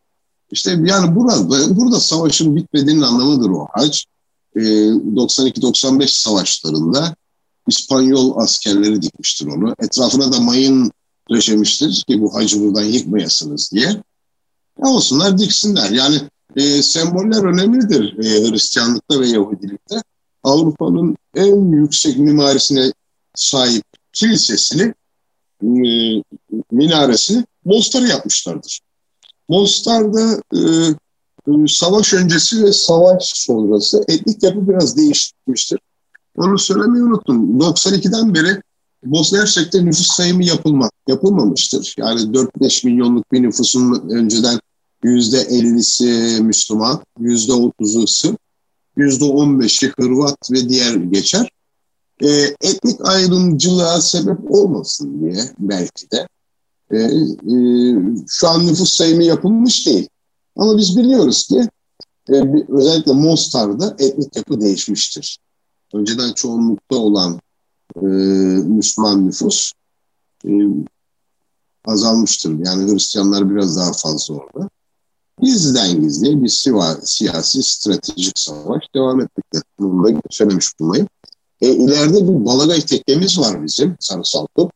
[0.53, 4.03] İşte yani burada, burada savaşın bitmediğinin anlamıdır o hac.
[4.55, 7.15] E, 92-95 savaşlarında
[7.67, 9.75] İspanyol askerleri dikmiştir onu.
[9.79, 10.91] Etrafına da mayın
[11.29, 13.87] döşemiştir ki bu hacı buradan yıkmayasınız diye.
[14.83, 15.91] Ya olsunlar diksinler.
[15.91, 16.21] Yani
[16.55, 20.03] e, semboller önemlidir e, Hristiyanlıkta ve Yahudilikte.
[20.43, 22.93] Avrupa'nın en yüksek mimarisine
[23.35, 24.93] sahip kilisesini,
[25.63, 25.67] e,
[26.71, 28.79] minaresini Mostar'ı yapmışlardır.
[29.49, 30.59] Mostar'da e,
[31.47, 35.79] e, savaş öncesi ve savaş sonrası etnik yapı biraz değişmiştir.
[36.37, 37.59] Onu söylemeyi unuttum.
[37.59, 38.61] 92'den beri
[39.05, 41.95] Bosna Hersek'te nüfus sayımı yapılma, yapılmamıştır.
[41.97, 44.59] Yani 4-5 milyonluk bir nüfusun önceden
[45.03, 48.39] %50'si Müslüman, %30'u Sırp,
[48.97, 51.49] %15'i Hırvat ve diğer geçer.
[52.21, 52.29] e,
[52.61, 56.27] etnik ayrımcılığa sebep olmasın diye belki de.
[56.93, 57.57] E, e,
[58.27, 60.09] şu an nüfus sayımı yapılmış değil.
[60.57, 61.67] Ama biz biliyoruz ki
[62.29, 62.33] e,
[62.69, 65.37] özellikle Mostar'da etnik yapı değişmiştir.
[65.93, 67.39] Önceden çoğunlukta olan
[67.95, 68.05] e,
[68.67, 69.71] Müslüman nüfus
[70.45, 70.51] e,
[71.85, 72.65] azalmıştır.
[72.65, 74.69] Yani Hristiyanlar biraz daha fazla orada.
[75.41, 79.59] Gizliden gizliye bir siva, siyasi stratejik savaş devam etmekte.
[79.79, 81.07] Bunu da söylemiş bulmayayım.
[81.61, 84.71] E, ileride bir Balagay tekemiz var bizim Sarı Saltuk.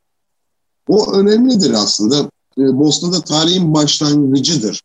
[0.88, 2.32] O önemlidir aslında.
[2.58, 4.82] E, Bosna'da tarihin başlangıcıdır.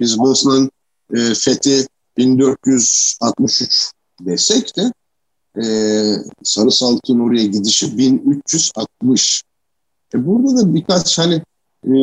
[0.00, 0.70] Biz Bosna'nın
[1.14, 4.92] e, fethi 1463 desek de
[5.62, 5.66] e,
[6.42, 9.42] Sarı Saltuk'un oraya gidişi 1360.
[10.14, 11.42] E, burada da birkaç hani
[11.84, 11.96] e,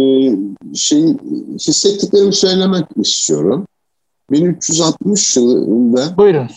[0.76, 1.18] şey
[1.60, 3.68] hissettiklerimi söylemek istiyorum.
[4.32, 6.50] 1360 yılında Buyurun.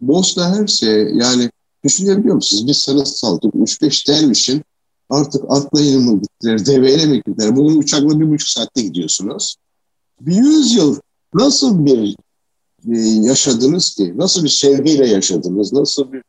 [0.00, 1.50] Bosna Hersey yani
[1.84, 2.66] düşünebiliyor musunuz?
[2.66, 4.62] Bir sarı saldık 3-5 dervişin
[5.10, 7.56] artık atlayın mı gittiler, deveyle mi gittiler?
[7.56, 9.56] Bugün uçakla bir buçuk saatte gidiyorsunuz.
[10.20, 10.98] Bir yüz yıl
[11.34, 12.16] nasıl bir
[12.92, 14.12] e, yaşadınız ki?
[14.16, 15.72] Nasıl bir sevgiyle yaşadınız?
[15.72, 16.22] Nasıl bir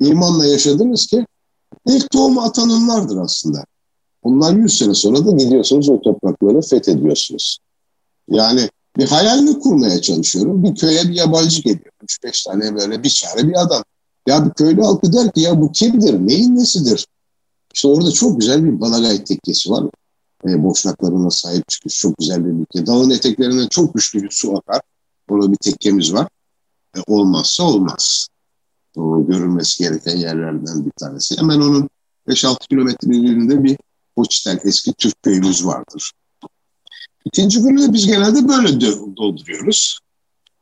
[0.00, 1.26] imanla yaşadınız ki?
[1.86, 3.64] İlk tohumu atanınlardır aslında.
[4.22, 7.58] Ondan 100 sene sonra da gidiyorsunuz o toprakları fethediyorsunuz.
[8.30, 10.64] Yani bir hayalini kurmaya çalışıyorum.
[10.64, 11.92] Bir köye bir yabancı geliyor.
[12.02, 13.82] 3-5 tane böyle bir çare bir adam.
[14.26, 17.06] Ya bir köylü halkı der ki ya bu kimdir, neyin nesidir?
[17.74, 19.84] İşte orada çok güzel bir Balagay tekkesi var.
[20.48, 22.86] E, boşnaklarına sahip çıkış çok güzel bir ülke.
[22.86, 24.80] Dağın eteklerine çok güçlü bir su akar.
[25.28, 26.28] Orada bir tekkemiz var.
[26.96, 28.28] E, olmazsa olmaz.
[28.96, 31.38] O görülmesi gereken yerlerden bir tanesi.
[31.38, 31.88] Hemen onun
[32.28, 33.76] 5-6 kilometre ilerinde bir
[34.18, 36.12] Hoçtel eski Türk köyümüz vardır.
[37.24, 38.80] İkinci günü de biz genelde böyle
[39.16, 39.98] dolduruyoruz.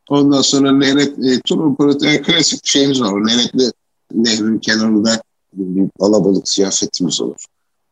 [0.09, 3.12] Ondan sonra Nehret, e, tur operatörü klasik şeyimiz var.
[3.12, 3.73] O Nehretli
[4.12, 5.23] nehrin kenarında
[5.57, 7.45] bir alabalık ziyafetimiz olur.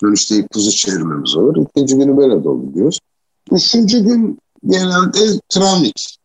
[0.03, 1.57] Dönüşte kuzu çevirmemiz olur.
[1.57, 3.00] İkinci günü böyle dolduruyoruz.
[3.53, 6.18] Üçüncü gün genelde Travnik.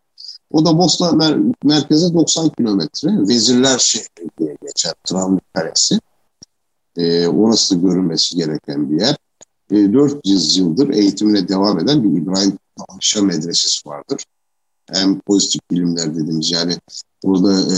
[0.52, 3.10] O da Bosna mer- merkeze 90 kilometre.
[3.28, 6.00] Vezirler şehri diye geçer Travnik Kalesi.
[6.98, 9.16] Ee, orası da görülmesi gereken bir yer.
[9.72, 14.26] 400 e, yıldır eğitimine devam eden bir İbrahim Paşa Medresesi vardır.
[14.92, 16.78] Hem pozitif bilimler dediğimiz yani
[17.24, 17.78] burada e,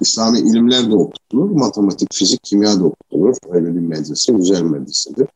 [0.00, 3.36] İslami ilimler de okutulur, matematik, fizik, kimya da okutulur.
[3.50, 5.26] Öyle bir medrese, güzel medresedir.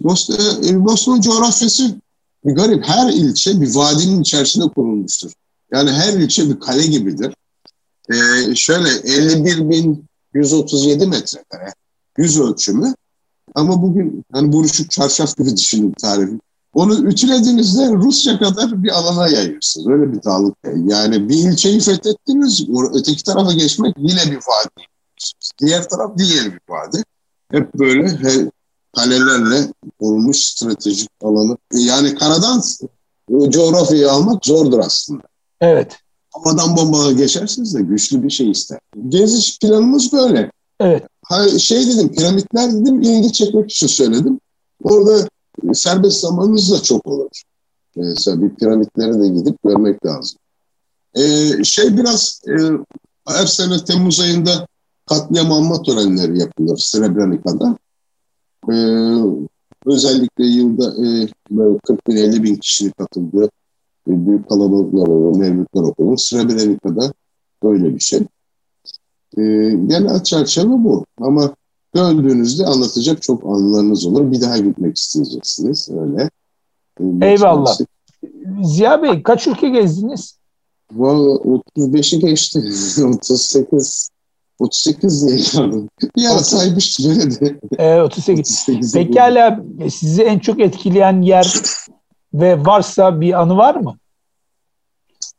[0.00, 0.36] Bosna,
[0.68, 2.00] e, Bosna coğrafyası
[2.44, 2.84] bir garip.
[2.84, 5.32] Her ilçe bir vadinin içerisinde kurulmuştur.
[5.72, 7.34] Yani her ilçe bir kale gibidir.
[8.12, 11.74] Ee, şöyle 51.137 metrekare
[12.18, 12.94] yüz ölçümü
[13.54, 16.38] ama bugün hani buruşuk çarşaf gibi düşünün tarifi.
[16.74, 19.86] Onu ütülediğinizde Rusya kadar bir alana yayıyorsunuz.
[19.86, 20.56] Öyle bir dağlık.
[20.84, 24.86] Yani bir ilçeyi fethettiniz, öteki tarafa geçmek yine bir vadi.
[25.60, 27.02] Diğer taraf diğer bir vadi.
[27.50, 28.50] Hep böyle he,
[28.96, 31.56] kalelerle olmuş stratejik alanı.
[31.74, 32.62] Yani karadan
[33.48, 35.22] coğrafyayı almak zordur aslında.
[35.60, 35.96] Evet.
[36.30, 38.78] Havadan bombalar geçersiniz de güçlü bir şey ister.
[39.08, 40.50] Geziş planımız böyle.
[40.80, 41.02] Evet
[41.58, 44.40] şey dedim piramitler dedim ilgi çekmek için söyledim.
[44.82, 45.28] Orada
[45.74, 47.42] serbest zamanınız da çok olur.
[47.96, 50.38] Mesela bir piramitlere de gidip görmek lazım.
[51.14, 52.52] Ee, şey biraz e,
[53.28, 54.66] her sene Temmuz ayında
[55.06, 57.78] katliam anma törenleri yapılır Srebrenica'da.
[58.72, 59.16] Ee,
[59.86, 61.28] özellikle yılda e,
[61.86, 63.50] 40 bin 50 bin kişinin katıldığı
[64.08, 66.16] e, büyük kalabalıklar olur, mevlütler okulur.
[66.16, 67.12] Srebrenica'da
[67.62, 68.20] böyle bir şey.
[69.38, 69.42] E,
[69.86, 71.04] genel çerçeve bu.
[71.20, 71.54] Ama
[71.94, 74.32] döndüğünüzde anlatacak çok anılarınız olur.
[74.32, 75.88] Bir daha gitmek isteyeceksiniz.
[75.90, 76.30] Öyle.
[77.00, 77.78] Ee, Eyvallah.
[78.62, 80.38] Ziya Bey kaç ülke gezdiniz?
[80.92, 81.34] Valla
[81.76, 82.58] 35'i geçti.
[83.04, 84.10] 38
[84.58, 85.88] 38 diye kaldım.
[86.16, 87.60] Bir ara saymıştım öyle de.
[87.78, 88.64] Ee, 38.
[88.68, 91.54] 38 Pekala sizi en çok etkileyen yer
[92.34, 93.96] ve varsa bir anı var mı?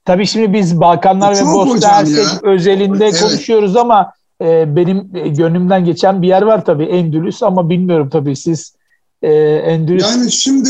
[0.06, 3.22] Tabii şimdi biz Balkanlar ve Bosna Hersek özelinde evet.
[3.22, 8.36] konuşuyoruz ama e, benim e, gönlümden geçen bir yer var tabii Endülüs ama bilmiyorum tabii
[8.36, 8.75] siz
[9.21, 9.34] e,
[9.65, 10.04] Endülüs...
[10.04, 10.69] Yani şimdi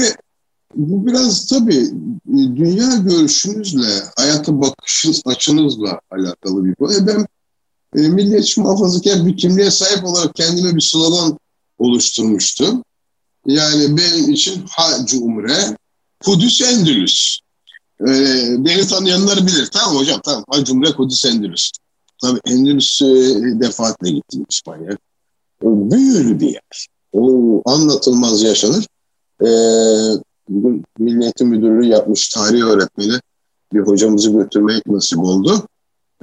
[0.75, 1.83] bu biraz tabii
[2.29, 6.93] e, dünya görüşünüzle, hayata bakışınız, açınızla alakalı bir konu.
[6.93, 7.25] E ben
[7.95, 11.37] e, milliyetçi muhafazakar bir kimliğe sahip olarak kendime bir slogan
[11.79, 12.83] oluşturmuştum.
[13.45, 15.77] Yani benim için Hacı Umre,
[16.25, 17.39] Kudüs Endülüs.
[18.01, 19.69] Ee, beni tanıyanlar bilir.
[19.73, 20.43] Tamam hocam tamam.
[20.49, 21.71] Ha, Cumhuriyet Kudüs Endülüs.
[22.21, 23.05] Tabii Endülüs e,
[23.61, 24.97] defaatle gittim İspanya.
[25.63, 26.87] Büyülü bir yer.
[27.13, 28.85] O anlatılmaz yaşanır.
[29.41, 33.13] Ee, bugün Milli Eğitim Müdürlüğü yapmış tarih öğretmeni
[33.73, 35.67] bir hocamızı götürmek nasip oldu.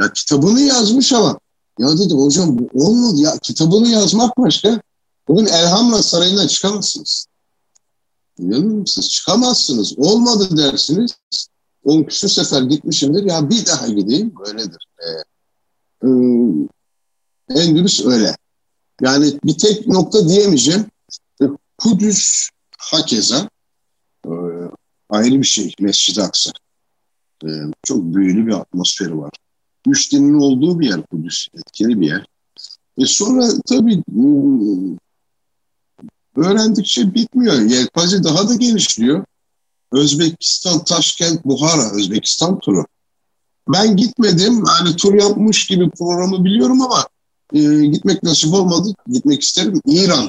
[0.01, 1.39] Ya kitabını yazmış ama
[1.79, 4.81] Ya dedim hocam bu olmadı ya kitabını yazmak başka.
[5.29, 7.27] Bugün Elhamra Sarayı'ndan çıkamazsınız.
[8.39, 9.09] İnanır mısınız?
[9.09, 9.99] Çıkamazsınız.
[9.99, 11.15] Olmadı dersiniz.
[11.85, 13.25] On küsur sefer gitmişimdir.
[13.25, 14.35] Ya bir daha gideyim.
[14.47, 14.88] Öyledir.
[16.03, 16.09] E,
[17.49, 18.37] Endülüs öyle.
[19.01, 20.87] Yani bir tek nokta diyemeyeceğim.
[21.43, 21.45] E,
[21.79, 23.49] Kudüs hakeza
[24.27, 24.33] e,
[25.11, 25.75] ayrı bir şey.
[25.81, 26.51] Mescid-i Aksa.
[27.45, 27.49] E,
[27.83, 29.31] çok büyülü bir atmosferi var.
[29.87, 31.49] Üç dinin olduğu bir yer Kudüs.
[31.55, 32.27] Etkili bir yer.
[32.99, 34.03] E sonra tabii
[36.37, 37.61] öğrendikçe bitmiyor.
[37.61, 39.25] Yelpaze daha da genişliyor.
[39.93, 42.85] Özbekistan, Taşkent, Buhara, Özbekistan turu.
[43.69, 44.65] Ben gitmedim.
[44.67, 47.05] Hani tur yapmış gibi programı biliyorum ama
[47.53, 48.89] e, gitmek nasip olmadı.
[49.07, 49.81] Gitmek isterim.
[49.87, 50.29] İran.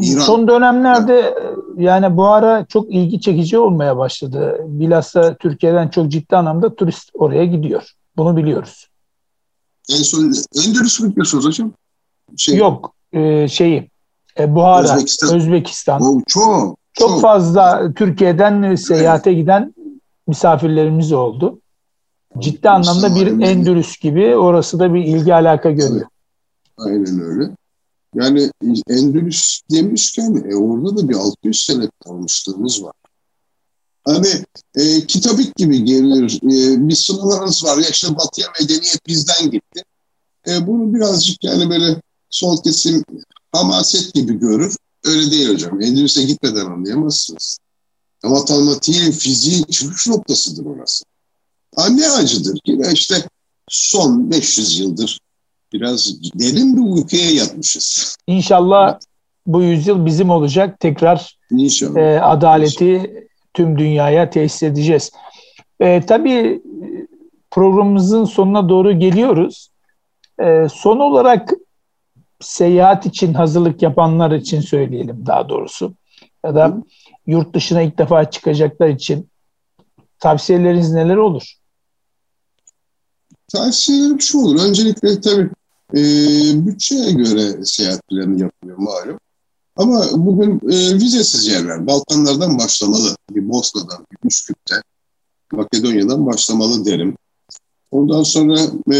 [0.00, 0.20] İran.
[0.20, 1.34] Son dönemlerde
[1.76, 4.60] yani bu ara çok ilgi çekici olmaya başladı.
[4.66, 7.82] Bilhassa Türkiye'den çok ciddi anlamda turist oraya gidiyor.
[8.16, 8.86] Bunu biliyoruz.
[9.90, 10.32] En son
[10.66, 11.72] Endülüs mü diyorsunuz hocam?
[12.36, 13.90] Şey, Yok e, şeyi
[14.38, 15.36] e, Buhara, Özbekistan.
[15.36, 16.02] Özbekistan.
[16.02, 17.08] O, çok, çok.
[17.08, 19.74] Çok fazla Türkiye'den seyahate giden
[20.26, 21.59] misafirlerimiz oldu.
[22.38, 26.06] Ciddi anlamda bir Endülüs gibi orası da bir ilgi alaka görüyor.
[26.76, 27.50] Aynen öyle.
[28.14, 28.50] Yani
[28.88, 32.92] Endülüs demişken e, orada da bir 600 sene kalmışlığımız var.
[34.04, 34.28] Hani
[34.74, 36.40] e, kitabik gibi gelir.
[36.42, 37.78] E, bir sınırlarımız var.
[37.78, 39.82] Ya işte batıya medeniyet bizden gitti.
[40.48, 43.04] E, bunu birazcık yani böyle sol kesim
[43.52, 44.76] hamaset gibi görür.
[45.04, 45.82] Öyle değil hocam.
[45.82, 47.58] Endülüs'e gitmeden anlayamazsınız.
[48.24, 51.04] Ama matematiğin, fiziğin çıkış noktasıdır orası.
[51.76, 53.14] Ha, ne acıdır ki işte
[53.68, 55.20] son 500 yıldır
[55.72, 58.16] biraz derin bir uykuya yatmışız.
[58.26, 58.98] İnşallah
[59.46, 60.80] bu yüzyıl bizim olacak.
[60.80, 62.00] Tekrar İnşallah.
[62.00, 63.20] E, adaleti İnşallah.
[63.54, 65.12] tüm dünyaya tesis edeceğiz.
[65.80, 66.62] E, tabii
[67.50, 69.70] programımızın sonuna doğru geliyoruz.
[70.42, 71.52] E, son olarak
[72.40, 75.94] seyahat için hazırlık yapanlar için söyleyelim daha doğrusu.
[76.44, 76.76] Ya da
[77.26, 79.30] yurt dışına ilk defa çıkacaklar için
[80.18, 81.54] tavsiyeleriniz neler olur?
[83.52, 84.64] Tavsiyelerim şu olur.
[84.64, 85.50] Öncelikle tabii
[85.94, 86.02] e,
[86.66, 89.18] bütçeye göre seyahat planı yapılıyor malum.
[89.76, 91.86] Ama bugün e, vizesiz yerler.
[91.86, 93.16] Balkanlardan başlamalı.
[93.30, 94.74] Bir Bosna'dan, bir Üsküp'te,
[95.52, 97.16] Makedonya'dan başlamalı derim.
[97.90, 98.60] Ondan sonra
[98.92, 98.98] e,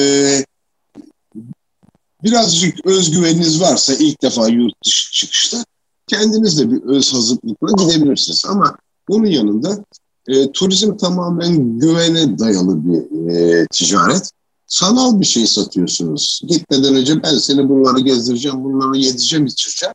[2.25, 5.65] birazcık özgüveniniz varsa ilk defa yurt dışı çıkışta
[6.07, 8.45] kendiniz de bir öz hazırlıkla gidebilirsiniz.
[8.49, 8.77] Ama
[9.09, 9.85] bunun yanında
[10.29, 14.31] e, turizm tamamen güvene dayalı bir e, ticaret.
[14.70, 16.40] Sanal bir şey satıyorsunuz.
[16.46, 19.94] Gitmeden önce ben seni bunları gezdireceğim, bunları yedireceğim, içireceğim.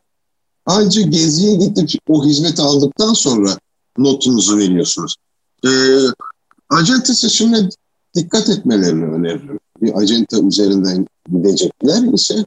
[0.66, 3.58] Ancak geziye gidip o hizmeti aldıktan sonra
[3.98, 5.16] notunuzu veriyorsunuz.
[5.64, 5.70] E,
[6.70, 7.68] acente seçimine
[8.16, 9.58] dikkat etmelerini öneririm.
[9.82, 12.44] Bir acente üzerinden gidecekler ise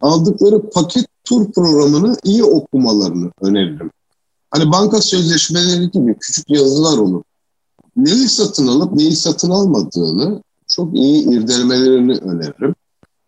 [0.00, 3.90] aldıkları paket tur programını iyi okumalarını öneririm.
[4.50, 7.22] Hani banka sözleşmeleri gibi küçük yazılar olur.
[7.96, 10.42] Neyi satın alıp neyi satın almadığını
[10.76, 12.74] çok iyi irdelemelerini öneririm.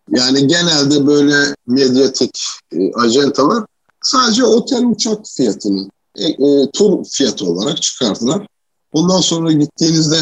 [0.09, 3.65] Yani genelde böyle medyatik e, ajantalar
[4.01, 8.47] sadece otel uçak fiyatını e, e, tur fiyatı olarak çıkardılar.
[8.91, 10.15] Ondan sonra gittiğinizde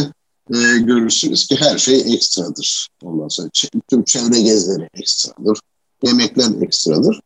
[0.54, 2.88] e, görürsünüz ki her şey ekstradır.
[3.04, 3.50] Ondan sonra
[3.90, 5.60] tüm çevre gezileri ekstradır.
[6.04, 7.20] Yemekler ekstradır.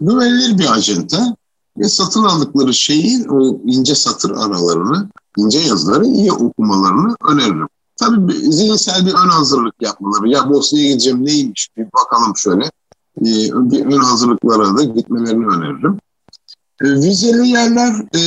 [0.00, 1.36] Güvenilir bir acenta
[1.78, 7.68] ve satın aldıkları şeyin o ince satır aralarını, ince yazıları iyi okumalarını öneririm.
[7.96, 10.28] Tabii zihinsel bir ön hazırlık yapmaları.
[10.28, 12.64] Ya Bosna'ya gideceğim neymiş bir bakalım şöyle.
[13.20, 13.24] Ee,
[13.70, 15.98] bir ön hazırlıklara da gitmelerini öneririm.
[16.82, 18.20] E, vizeli yerler e,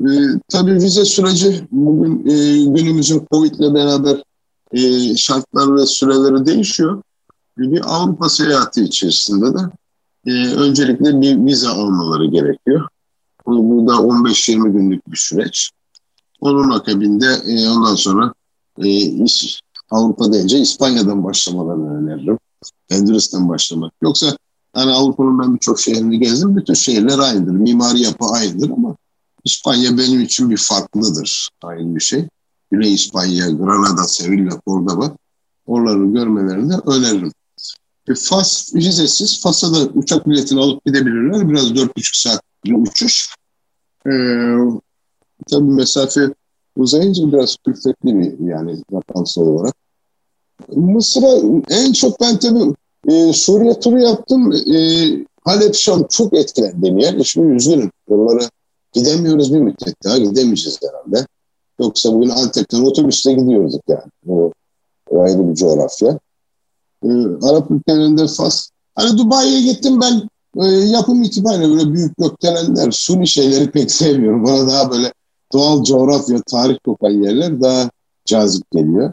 [0.00, 0.10] e,
[0.48, 4.22] tabii vize süreci bugün e, günümüzün Covid ile beraber
[4.72, 7.02] e, şartlar ve süreleri değişiyor.
[7.58, 9.60] Bir Avrupa seyahati içerisinde de
[10.26, 12.88] e, öncelikle bir vize almaları gerekiyor.
[13.46, 15.70] Bu da 15-20 günlük bir süreç.
[16.40, 18.34] Onun akabinde e, ondan sonra
[18.84, 19.14] e,
[19.90, 22.38] Avrupa deyince İspanya'dan başlamalarını öneririm.
[22.90, 23.92] Endülüs'ten başlamak.
[24.02, 24.36] Yoksa
[24.72, 26.56] hani Avrupa'nın ben birçok şehrini gezdim.
[26.56, 27.52] Bütün şehirler aynıdır.
[27.52, 28.96] Mimari yapı aynıdır ama
[29.44, 31.50] İspanya benim için bir farklıdır.
[31.62, 32.28] Aynı bir şey.
[32.70, 35.16] Güney İspanya, Granada, Sevilla, Cordoba
[35.66, 37.32] oraları görmelerini öneririm.
[38.08, 39.42] E, Fas vizesiz.
[39.42, 41.48] Fas'a da uçak biletini alıp gidebilirler.
[41.48, 43.34] Biraz dört buçuk saat bir uçuş.
[44.06, 44.56] Ee,
[45.50, 46.34] tabii mesafe
[46.76, 49.74] uzayınca biraz külfetli bir yani rakamsal olarak.
[50.68, 52.74] Mısır'a en çok ben tabii
[53.08, 54.52] e, Suriye turu yaptım.
[54.52, 54.76] E,
[55.44, 57.24] Halep Şam çok etkilendim yer.
[57.24, 57.90] Şimdi üzgünüm.
[58.08, 58.48] Oralara
[58.92, 61.26] gidemiyoruz bir müddet daha gidemeyeceğiz herhalde.
[61.80, 64.02] Yoksa bugün Antep'ten otobüste gidiyorduk yani.
[64.28, 64.52] O
[65.20, 66.18] ayrı bir coğrafya.
[67.04, 67.08] e,
[67.42, 68.70] Arap ülkelerinde Fas.
[68.94, 70.28] Hani Dubai'ye gittim ben
[70.64, 74.44] e, yapım itibariyle böyle büyük gökdelenler, suni şeyleri pek sevmiyorum.
[74.44, 75.12] Bana daha böyle
[75.52, 77.90] doğal coğrafya, tarih kokan yerler daha
[78.24, 79.12] cazip geliyor.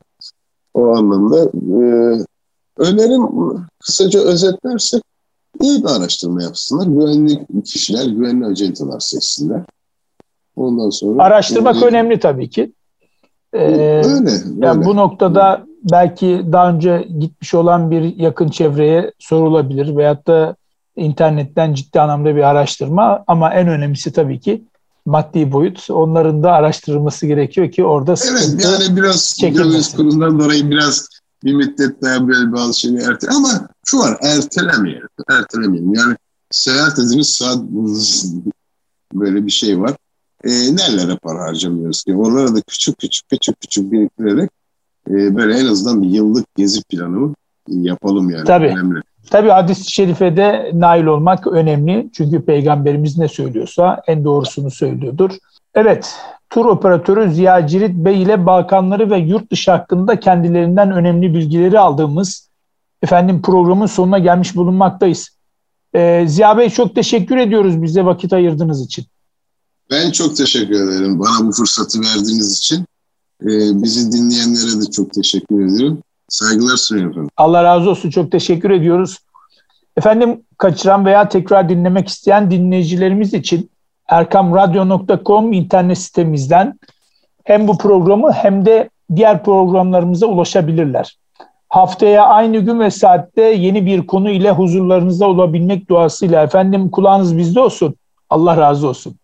[0.73, 1.83] O anlamda e,
[2.77, 3.27] önerim
[3.79, 5.03] kısaca özetlersek
[5.61, 6.87] iyi bir araştırma yapsınlar.
[6.87, 9.61] Güvenli kişiler, güvenli acenteler seçsinler.
[10.55, 12.71] Ondan sonra araştırmak e, önemli tabii ki.
[13.53, 13.59] Ee,
[14.05, 14.31] öyle.
[14.57, 20.55] Yani bu noktada belki daha önce gitmiş olan bir yakın çevreye sorulabilir veyahut da
[20.95, 24.63] internetten ciddi anlamda bir araştırma ama en önemlisi tabii ki
[25.07, 25.89] maddi boyut.
[25.89, 31.07] Onların da araştırılması gerekiyor ki orada Evet yani biraz döviz kurundan dolayı biraz
[31.43, 35.07] bir müddet daha böyle bazı şeyleri ertele ama şu var ertelemeyelim.
[35.29, 35.93] Ertelemeyelim.
[35.93, 36.15] Yani
[36.51, 37.57] seyahat ediniz saat
[39.13, 39.95] böyle bir şey var.
[40.43, 42.15] E, nerelere para harcamıyoruz ki?
[42.15, 44.49] Oralara da küçük küçük küçük küçük biriktirerek
[45.09, 47.35] e, böyle en azından bir yıllık gezi planı
[47.67, 48.45] yapalım yani.
[48.45, 48.67] Tabii.
[48.67, 49.01] Önemli.
[49.29, 52.09] Tabii hadis-i şerifede nail olmak önemli.
[52.13, 55.31] Çünkü peygamberimiz ne söylüyorsa en doğrusunu söylüyordur.
[55.75, 56.15] Evet,
[56.49, 62.49] tur operatörü Ziya Cirit Bey ile Balkanları ve yurt dışı hakkında kendilerinden önemli bilgileri aldığımız
[63.01, 65.29] efendim programın sonuna gelmiş bulunmaktayız.
[65.95, 69.05] Ee, Ziya Bey çok teşekkür ediyoruz bize vakit ayırdığınız için.
[69.91, 72.85] Ben çok teşekkür ederim bana bu fırsatı verdiğiniz için.
[73.41, 75.99] Ee, bizi dinleyenlere de çok teşekkür ediyorum.
[76.29, 77.29] Saygılar sunuyorum.
[77.37, 78.09] Allah razı olsun.
[78.09, 79.17] Çok teşekkür ediyoruz.
[79.97, 83.71] Efendim kaçıran veya tekrar dinlemek isteyen dinleyicilerimiz için
[84.07, 86.79] erkamradyo.com internet sitemizden
[87.43, 91.17] hem bu programı hem de diğer programlarımıza ulaşabilirler.
[91.69, 97.59] Haftaya aynı gün ve saatte yeni bir konu ile huzurlarınızda olabilmek duasıyla efendim kulağınız bizde
[97.59, 97.95] olsun.
[98.29, 99.15] Allah razı olsun.